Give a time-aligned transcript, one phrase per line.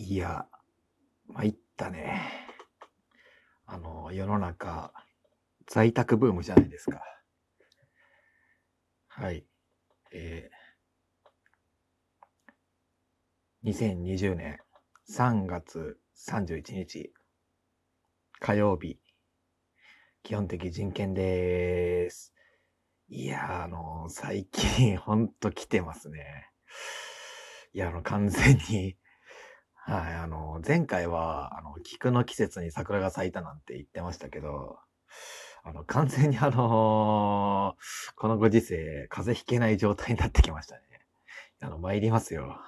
[0.00, 0.46] いや、
[1.26, 2.22] 参ったね。
[3.66, 4.92] あの、世の中、
[5.66, 7.02] 在宅ブームじゃないですか。
[9.08, 9.44] はい。
[10.12, 14.60] えー、2020年
[15.10, 17.12] 3月31日、
[18.38, 19.00] 火曜日、
[20.22, 22.32] 基本的人権でーす。
[23.08, 26.52] いや、あの最近、ほんと来てますね。
[27.72, 28.96] いや、あの、完全に、
[29.88, 34.78] はい、あの、前回は、あの、菊の季節に桜が咲いたなんて言ってましたけど、
[35.64, 37.74] あの、完全にあの
[38.16, 40.82] このご時世、風邪ひけない状態になってきましたね。
[41.62, 42.60] あの、参りますよ。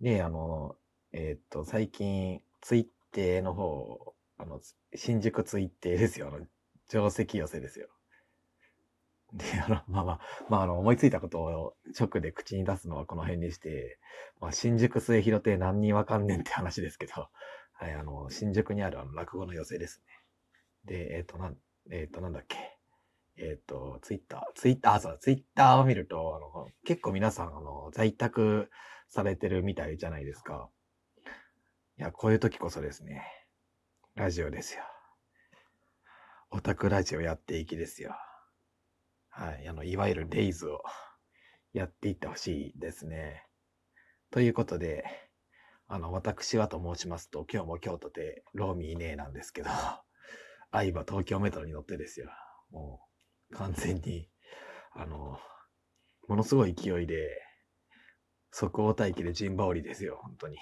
[0.00, 0.76] で、あの、
[1.12, 4.60] えーっと、最近、ツイッテーの方、あの、
[4.94, 6.28] 新宿ツイッテーですよ。
[6.28, 6.46] あの、
[6.88, 7.88] 定石寄せですよ。
[9.32, 13.98] で、あの、まあまあ、まあ、あの、思いついたことを直で口に出すのはこの辺にして、
[14.40, 17.12] まあ、新宿末広亭何人わかんねんって話ですけど、
[17.74, 20.12] はい、あの、新宿にあるあの、落語の寄せですね。
[20.84, 21.56] で、えっ、と、なん、
[21.90, 22.56] えっ、と、なんだっけ。
[23.36, 28.70] えっ、と、ツイッター、ツイッター、あ、そう、ツイッターを見ると、あの、結構皆さん、あの、在宅
[29.08, 30.68] されてるみたいじゃないですか。
[31.98, 33.24] いや、こういう時こそですね、
[34.14, 34.82] ラジオですよ。
[36.50, 38.16] オタクラジオやっていきですよ。
[39.40, 40.82] はい、あの、いわゆるレイズを
[41.72, 43.46] やっていってほしいですね。
[44.30, 45.02] ということで、
[45.88, 49.70] あの、私はと申しますと、今日も京都でローミーねえなんですけど、
[50.70, 52.30] 愛は東京メトロに乗ってですよ。
[52.68, 53.00] も
[53.50, 54.28] う、完全に、
[54.92, 55.40] あの、
[56.28, 57.42] ものすごい勢いで、
[58.50, 60.58] 即応待機で陣羽織ですよ、本当に。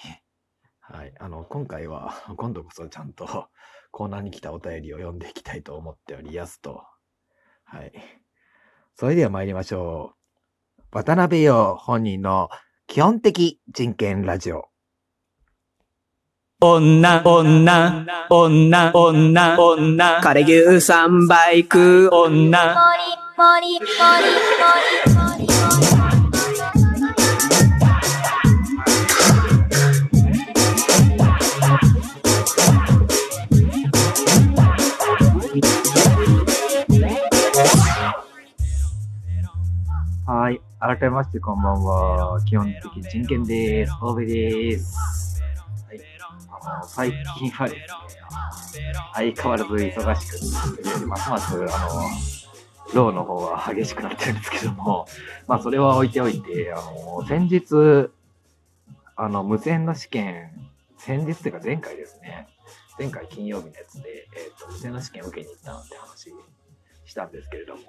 [0.78, 1.12] はい。
[1.18, 3.50] あの、今回は、 今度こそちゃんと
[3.90, 6.86] コーナーに来たお便りを読んでいきたいと思っておりやすと。
[7.64, 8.27] はい。
[8.98, 10.14] それでは参りましょ
[10.92, 10.96] う。
[10.96, 12.48] 渡辺陽本人の
[12.88, 14.64] 基本的人権ラジオ。
[16.60, 22.80] 女、女、女、女、女、枯れ牛三倍食う女、も
[23.60, 23.86] りもりも
[26.02, 26.07] り
[40.88, 42.40] 改めましてこんばんは。
[42.46, 43.92] 基本的人権です。
[44.00, 45.42] 大部です。
[45.86, 46.00] はい。
[46.62, 51.66] あの、最近はですね、相変わらず忙しくて、ますます、あの、
[52.94, 55.06] ローの方は激しくなってるんですけども、
[55.46, 58.10] まあ、それは置いておいて、あの、先日、
[59.14, 60.52] あの、無線の試験、
[60.96, 62.48] 先日っていうか前回ですね、
[62.98, 66.30] 前回金曜日のやつで、えっ、と、無線の試験を受けに行ったなんて話
[67.04, 67.82] したんですけれども、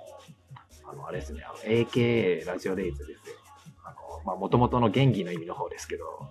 [0.92, 3.36] あの、あれですね、あの AKA ラジオレイズですよ。
[3.86, 6.30] あの、まあ、元々の元気の意味の方ですけど、は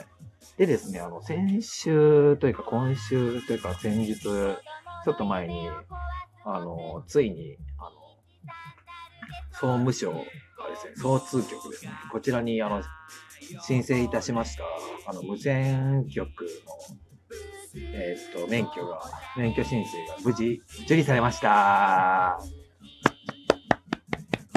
[0.00, 0.58] い。
[0.58, 5.68] でですね、あの、先週というか今週というか先日、ちょっと前に、
[6.44, 7.90] あの、ついに、あの、
[9.52, 10.24] 総務省がで
[10.76, 12.82] すね、総通局ですね、こちらに、あの、
[13.66, 14.64] 申請いたしました、
[15.06, 16.48] あの、無線局の、
[17.92, 19.02] えーっと、免許が、
[19.36, 22.63] 免許申請が無事受理されました。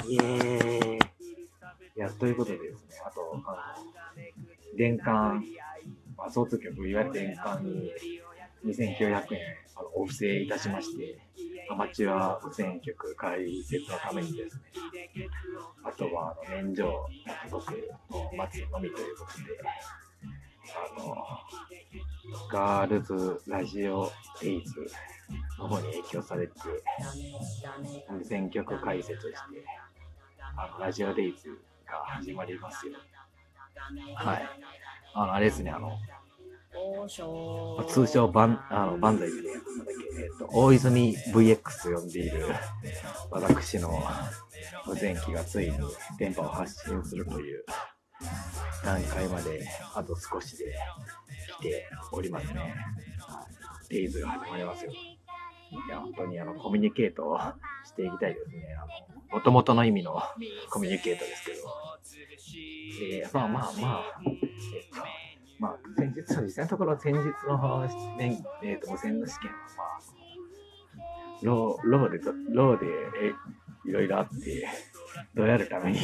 [0.08, 0.96] イエーイ。
[0.96, 3.82] いや、ということでですね、あと、あ
[4.16, 5.44] の、電管、
[6.16, 7.92] まあ、総通局、いわゆる電管に
[8.64, 9.20] 2900円、
[9.76, 11.18] あの、お布施いたしまして、
[11.70, 14.62] アマチュア無線局開設のためにですね、
[15.84, 16.86] あとは、あの、免状
[17.26, 19.44] が届くのを待つのみということで、
[20.74, 21.16] あの、
[22.50, 24.74] ガールズラジオデイズ
[25.58, 26.52] の方に影響されて、
[28.10, 29.64] 無線局開設して、
[30.60, 31.50] あの、ラジオデイズ
[31.86, 32.94] が始まりますよ。
[34.16, 34.48] はい。
[35.14, 35.90] あの、あれですね、あの、
[37.76, 42.46] まあ通称バン、あの、バンザイで、なんだっけ、えっ、と、大泉 VX と呼んでいる、
[43.30, 44.02] 私の
[44.84, 45.78] 無線機がついに
[46.18, 47.64] 電波を発信するという
[48.84, 49.64] 段階まで、
[49.94, 50.74] あと少しで
[51.60, 52.74] 来ておりますね。
[53.90, 54.90] デイズが始まりますよ。
[54.90, 57.38] いや、本当にあの、コミュニケートを
[57.84, 58.74] していきたいですね。
[58.76, 60.22] あの、元々の意味の
[60.70, 61.58] コミュニケートですけど。
[63.00, 64.96] えーまあまあまあ、えっと、
[65.60, 67.86] まあ、先日、実際のところ先日の、
[68.16, 70.00] ね、えっと、無線の試験は、まあ、
[71.42, 72.18] ロー、ローで、
[72.50, 72.86] ローで、
[73.22, 73.34] え
[73.88, 74.68] いろいろあって、
[75.34, 76.00] どうやるために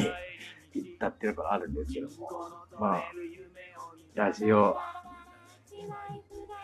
[0.73, 2.29] 行ったっていうところあるんですけども、
[2.79, 3.03] まあ、
[4.13, 4.77] ラジオ、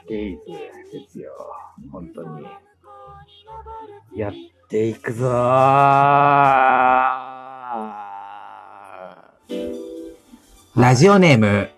[0.07, 0.41] デイズ
[0.91, 1.31] ですよ。
[1.91, 2.45] 本当に。
[4.15, 4.33] やっ
[4.71, 5.27] ていくぞ
[10.77, 11.69] ラジオネーム、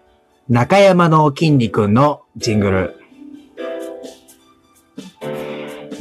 [0.48, 2.95] 中山の筋肉のジングル。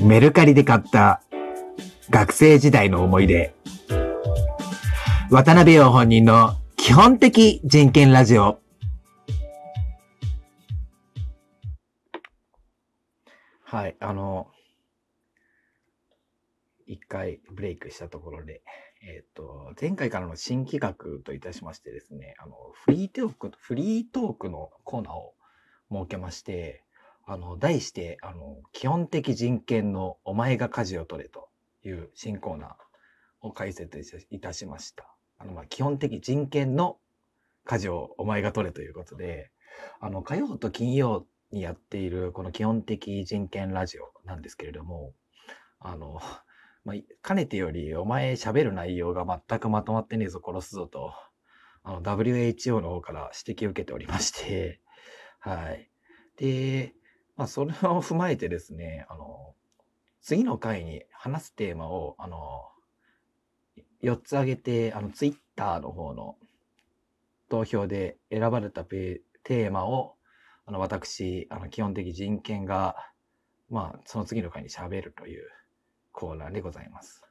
[0.02, 1.22] メルカリで買った
[2.10, 3.54] 学生時代の思い出。
[5.30, 8.58] 渡辺陽本人の基本的人権ラジオ。
[13.64, 14.48] はい、あの、
[16.92, 18.62] 一回ブレイクしたところで、
[19.02, 22.54] えっ、と、前回からの新企画といたしましてですね、あの、
[22.84, 25.34] フリートーク、フリートークのコーナーを
[25.90, 26.84] 設けまして、
[27.24, 31.48] あの、題して、あの、基本的人権のお前が舵を取れと
[31.84, 32.74] いう新コーナー
[33.40, 34.00] を開設
[34.30, 35.06] いたしました。
[35.38, 36.98] あの、まあ、基本的人権の
[37.64, 39.50] 舵をお前が取れということで、
[40.00, 45.12] あの、火曜と金曜にやっているこの基本的人権ラジオなんですけれども、
[45.80, 46.20] あの、
[46.84, 51.12] まあ、かねてより、お前喋る内容が全くまとまってねえぞ、殺すぞと、
[51.84, 54.80] あの、WHO の方から指摘を受けておりまして、
[55.38, 55.90] はい。
[56.36, 56.94] で、
[57.36, 59.54] まあ、それを踏まえてですね、あの、
[60.20, 62.68] 次の回に話すテーマを、あの、
[64.02, 66.36] 4つ挙げて、あの、ツイッターの方の
[67.48, 70.16] 投票で選ばれたペテーマを、
[70.66, 72.96] あの、私、あの、基本的人権が、
[73.68, 75.48] まあ、その次の回に喋るという
[76.12, 77.22] コーナーでございます。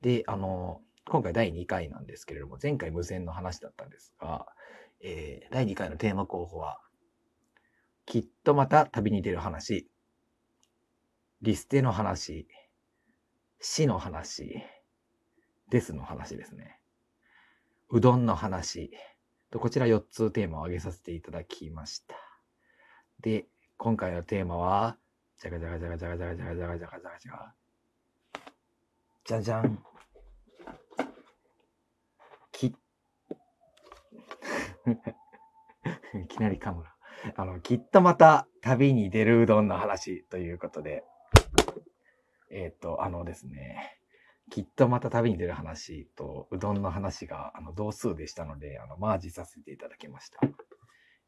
[0.00, 4.46] で、あの、今回第2回なんですけれども、前回無線の話だったんですが、
[5.00, 6.80] えー第2回のテーマ候補は、
[8.06, 9.88] きっとまた旅に出る話、
[11.42, 12.48] リステの話、
[13.60, 14.62] 死の話、
[15.70, 16.80] デスの話ですね。
[17.90, 18.90] うどんの話、
[19.50, 22.16] とこちら4つテーマを挙げさせていただきました。
[23.20, 24.98] で、今回のテーマは、
[25.38, 27.65] じゃがじゃがじゃがじゃがじゃがじゃがじゃがじゃがじゃが
[29.26, 29.42] じゃ。
[29.42, 29.82] じゃん。
[32.52, 32.66] き、
[36.22, 36.94] いきなり噛むな。
[37.34, 41.02] あの、きっとまた旅に出るうどんの話ということで、
[42.50, 43.98] えっ、と、あのですね、
[44.48, 50.38] きっとまた旅に出る話とうどんの話があの同数でしたので、あの、マージさせていただきました。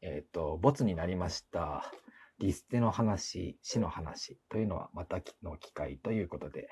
[0.01, 1.91] えっ、と、ボツになりました。
[2.37, 6.69] リステの話、死の話というのはまたの機会ということで、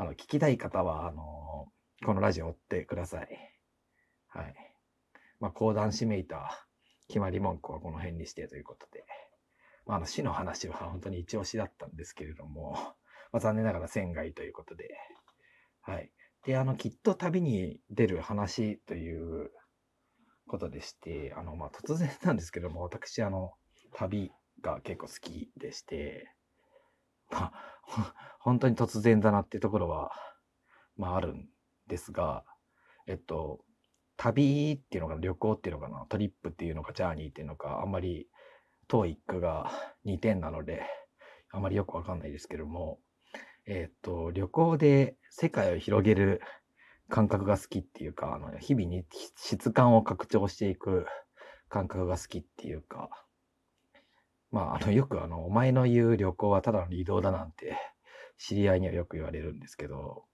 [0.00, 1.68] あの、聞きたい方は、あの、
[2.06, 3.28] このラジオを追ってください。
[4.28, 4.54] はい。
[5.40, 6.66] まあ、講談師めいた
[7.08, 9.04] 決まり文句はこの辺にしてということで、
[9.84, 12.78] まあ、あの、死の話は本当に一押しだったんですけれども、
[13.30, 14.88] まあ、残念ながら仙外ということで、
[15.82, 16.10] はい。
[16.46, 19.50] で、あの、きっと旅に出る話という
[20.46, 23.52] ことでして、あの、まあ、突然なんですけども、私、あの、
[23.92, 24.32] 旅
[24.62, 26.34] が結構好きでして、
[27.30, 27.84] まあ、
[28.40, 30.12] 本当に突然だなっていうところは、
[30.96, 31.48] まあ、あるん
[31.86, 32.44] ですが、
[33.06, 33.64] えっと、
[34.16, 38.28] 旅っていうのかな、旅行っていうのかな、トリップっていうのか、ジャーニーっていうのか、あんまり、
[38.88, 39.70] トーイックが
[40.04, 40.82] 2点なので、
[41.50, 43.00] あまりよくわかんないですけども、
[43.66, 46.40] えっと、旅行で世界を広げる
[47.08, 49.04] 感覚が好きっていうか、あの日々に
[49.36, 51.06] 質感を拡張していく
[51.68, 53.10] 感覚が好きっていうか、
[54.50, 57.76] まあ、あの、よくあの、お前の言う旅行はただの移動だなんて、
[58.38, 60.24] 知り合いにはよく言われるんですけど、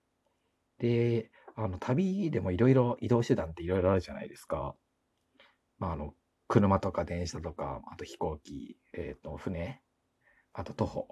[0.78, 4.74] で、あの、旅でもいろいろ移動手段っていろいろあるじゃないですか。
[5.78, 6.14] まあ、あの、
[6.48, 9.82] 車とか電車とか、あと飛行機、えっ、と、船、
[10.52, 11.08] あと徒歩、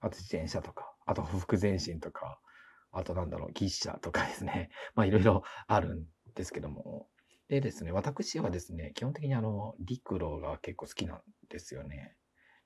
[0.00, 2.40] あと自転車とか、あと歩幅前進とか、
[2.92, 4.70] あとなんだろう、牛車とかですね。
[4.94, 7.08] まあ、いろいろあるんですけども。
[7.48, 12.14] でですね、私はですね、基本的にあの、陸路が結構好きなんですよね。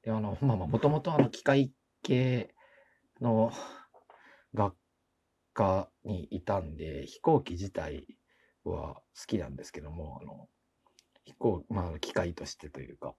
[0.02, 2.54] で、あの、 まあまあ、もともとあの、機械系
[3.20, 3.52] の
[4.54, 4.74] 学
[5.54, 8.06] 科にいたんで、飛行機自体
[8.64, 10.48] は好きなんですけども、あの、
[11.24, 13.14] 飛行、まあ、機械としてというか。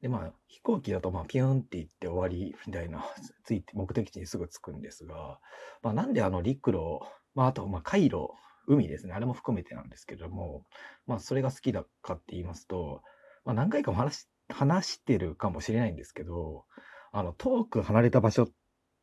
[0.00, 3.04] で、まあ、飛行機だと、まあ、ピューンって行って終わりみたいな、
[3.44, 5.40] ついて、目的地にすぐ着くんですが、
[5.82, 7.00] まあ、なんであの、陸路、
[7.34, 8.30] まあ、あと、まあ、海路、
[8.66, 9.14] 海ですね。
[9.14, 10.66] あれも含めてなんですけども、
[11.06, 13.02] まあ、それが好きだかって言いますと、
[13.44, 16.64] まあ、何回かも話し、話してるかもしれないんですけど、
[17.12, 18.48] あの、遠く離れた場所っ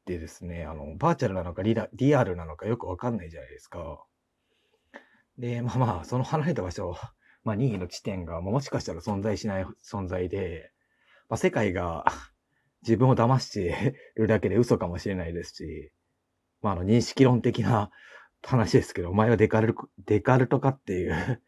[0.06, 4.04] てですね、あの、バーチャルなのかリリアルなのかよくわかんないじゃないですか。
[5.38, 6.96] で、まあまあ、その離れた場所、
[7.44, 10.72] まあ、任意の地点が、もしかしたら存在しない存在で、
[11.30, 12.06] まあ、世界が
[12.84, 15.92] 自分を騙してるだけで嘘かもしれないですし、
[16.62, 17.92] まあ、あの、認識論的な
[18.44, 21.42] 話ですけど、お前はデカルト、デカルトかっていう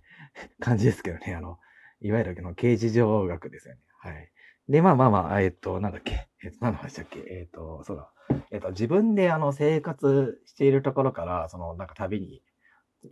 [0.60, 1.58] 感じですけどね、あの、
[2.00, 3.80] いわゆるの刑事上学ですよね。
[3.98, 4.30] はい。
[4.68, 8.10] で、まあまあまあ、えっと、なんだっけ、えっと、何の話だっけ、えっと、そうだ。
[8.50, 12.42] えっと、自分であの、生活しているところから、その、なんか旅に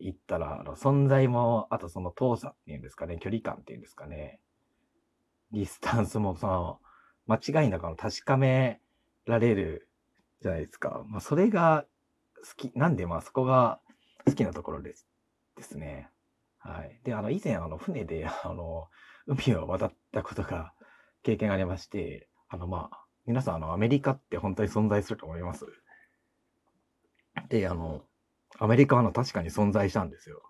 [0.00, 4.40] 行ったら、あの、存在も、あとその遠さっていうんですかね、距離感っていうんですかね、
[5.52, 6.80] ディスタンスもその、
[7.26, 8.80] 間違いなくの確かめ
[9.26, 9.88] られる
[10.40, 11.04] じゃないですか。
[11.06, 11.84] まあ、それが
[12.42, 13.80] 好き、なんでまあそこが
[14.26, 15.06] 好きなところです、
[15.56, 16.08] ですね。
[16.62, 17.00] はい。
[17.04, 18.88] で、あの、以前あの、船で、あの、
[19.26, 20.72] 海を渡ったことが、
[21.22, 25.66] 経験がありまして、あの、まあ、皆さんあの、アメリカって本当に存在すると思います
[27.48, 28.02] で、あの、
[28.58, 30.42] アメリカはあの確かに存在したんですよ。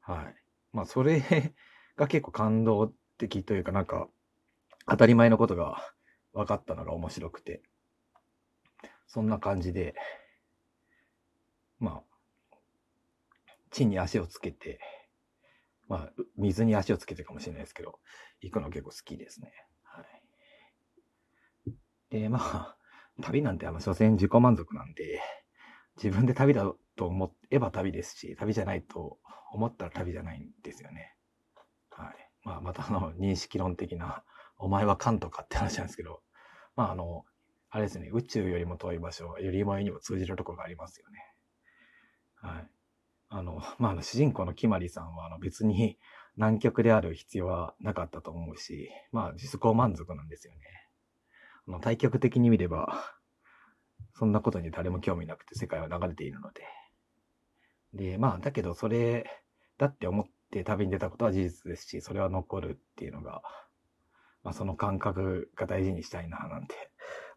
[0.00, 0.34] はい。
[0.72, 1.22] まあ、それ
[1.96, 4.08] が結構感動的というか、なんか、
[4.86, 5.82] 当たり前のことが
[6.32, 7.62] 分かったのが面白くて。
[9.06, 9.94] そんな感じで、
[11.78, 12.02] まあ、
[13.70, 14.80] 地に足をつけて、
[15.88, 17.98] まあ、水に足をつけてかもしれないですけど、
[18.40, 19.52] 行くの結構好きですね。
[19.82, 20.22] はい。
[22.10, 22.76] で、まあ、
[23.22, 25.20] 旅なんてあの、所詮自己満足なんで、
[25.96, 29.18] 自分で旅だと思えば旅ですし、旅じゃないと
[29.52, 31.16] 思ったら旅じゃないんですよね。
[31.90, 32.30] はい。
[32.44, 34.24] まあ、またあの、認識論的な、
[34.56, 36.22] お前はカントかって話なんですけど、
[36.76, 37.24] まああの、
[37.70, 41.18] あれですね、宇宙よりも遠い場所より前にも通じるところがありますよね。
[42.36, 42.77] はい。
[43.28, 45.98] あの、 まあ、主人公のキマリさんは、あの、別に
[46.36, 50.60] 南極である必要はなかったと思うし、まあ、自己満足なんですよね。
[51.66, 53.18] あの、対極的に見れば、
[54.14, 56.62] そんなことに誰も興味なくて世界は流れているので。
[57.92, 59.26] で、まあ、だけどそれ
[59.78, 63.42] だって思って旅に出たことは事実ですし、それは残るっていうのが、
[64.42, 66.74] まあ、その感覚が大事にしたいな、なんて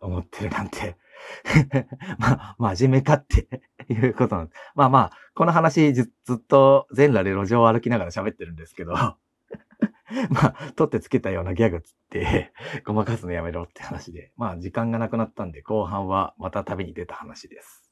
[0.01, 0.97] 思ってるなんて。
[2.17, 3.47] まあ、真面目かって
[3.87, 8.93] いうことなんですまあまあ、この話ずずっと全裸で路上を歩きながら喋ってるんですけど、
[10.29, 12.51] まあ、取ってつけたようなギャグつって、
[12.85, 17.91] ごまかすのやめろって話で、まあ時間がなくなったんで、後半はまた旅に出た話です。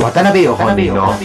[0.00, 1.14] 渡辺よ本人の